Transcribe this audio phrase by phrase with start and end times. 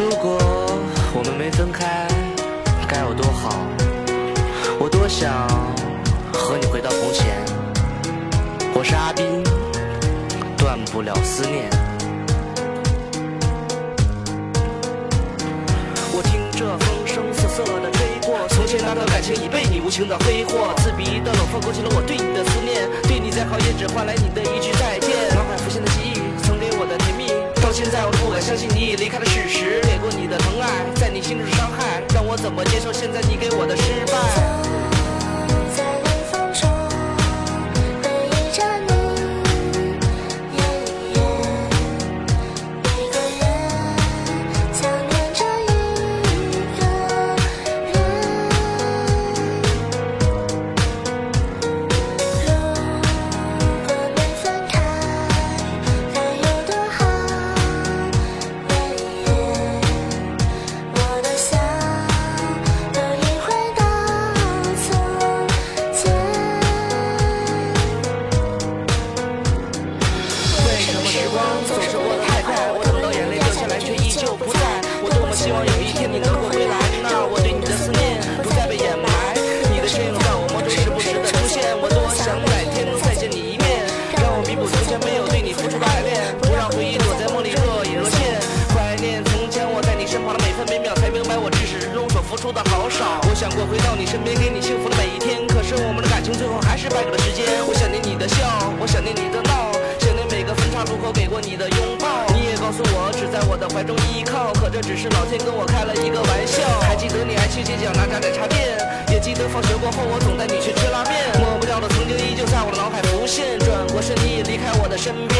[0.00, 0.38] 如果
[1.12, 2.08] 我们没分开，
[2.88, 3.66] 该有多好！
[4.78, 5.46] 我多想
[6.32, 7.36] 和你回到从前。
[8.72, 9.44] 我是阿斌，
[10.56, 11.68] 断不了思念。
[16.16, 20.72] 我听着风声瑟瑟的吹过，从前那段感情已被你无情的挥霍。
[20.78, 25.29] 刺鼻的冷风勾起了我对你的思念，对你再好也只换来你的一句再见。
[32.30, 34.69] 我怎么接受现在你给我的失败？
[92.50, 93.22] 说的好少。
[93.30, 97.46] 我想过回到你身边，给你幸福的每一天，可是我们的感情最后还是败给了时间。
[97.62, 98.42] 我想念你的笑，
[98.82, 99.70] 我想念你的闹，
[100.02, 102.26] 想念每个分岔路口给过你的拥抱。
[102.34, 106.58] 你也告诉我，只在我的怀中依靠，可这只是老天跟我开了一个玩笑。
[106.82, 108.74] 还记得你爱去街角那家奶茶店，
[109.14, 111.30] 也记得放学过后我总带你去吃拉面。
[111.38, 115.38] 抹不掉的曾经依旧在我的脑海浮现，转过身你已离开我的身边。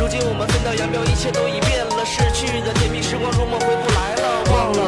[0.00, 4.80] 如今我们分道扬镳，一切都已变了，逝去的甜蜜时光如梦回不来了，忘了，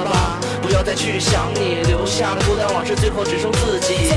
[0.88, 4.10] 再去想你，留下的孤单往事，最后只剩自己。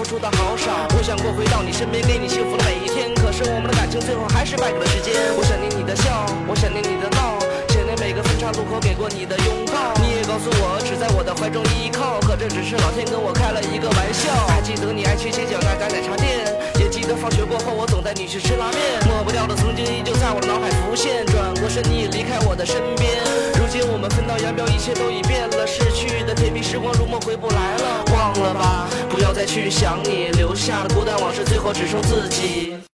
[0.00, 0.88] 付出的好少。
[0.96, 5.12] 我想过回到你身边，给你幸福的每一天，可是我们的感情最后还是败给了时间。
[5.36, 7.36] 我想念你的笑，我想念你的闹，
[7.68, 9.92] 想念每个分岔路口给过你的拥抱。
[10.00, 14.32] 你也告诉我，只在我的怀中依靠，可这只是老天跟我开了一个玩笑。
[14.48, 16.48] 还记得你爱去街角那家奶茶店，
[16.80, 18.80] 也记得放学过后我总带你去吃拉面。
[19.04, 23.20] 抹不掉的曾经依旧在我的脑海浮现，转过身你已离开我的身边。
[23.60, 28.88] 如今我们分道扬镳，一切都已变了，逝去的甜蜜时光如梦回不来了，忘了吧，
[29.30, 32.80] 要再去想你，留下的孤单往事，最后只剩自己。